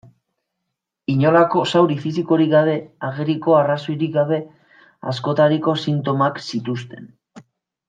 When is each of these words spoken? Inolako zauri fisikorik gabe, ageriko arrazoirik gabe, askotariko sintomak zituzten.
Inolako 1.15 1.61
zauri 1.71 1.97
fisikorik 2.05 2.49
gabe, 2.55 2.73
ageriko 3.09 3.57
arrazoirik 3.59 4.15
gabe, 4.17 4.41
askotariko 5.15 5.77
sintomak 5.85 6.43
zituzten. 6.49 7.09